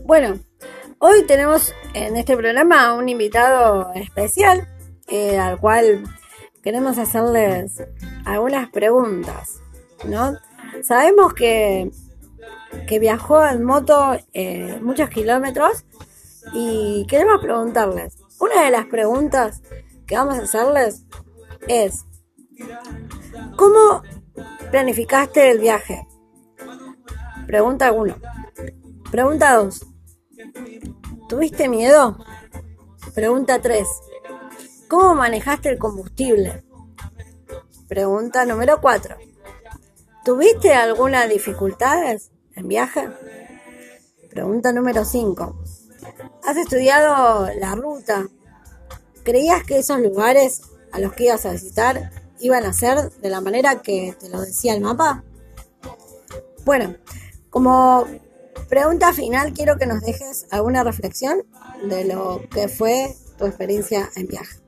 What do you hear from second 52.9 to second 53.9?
de la manera